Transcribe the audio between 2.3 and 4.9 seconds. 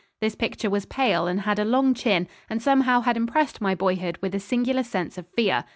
and somehow had impressed my boyhood with a singular